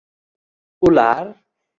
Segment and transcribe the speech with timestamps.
[0.87, 1.25] Ular: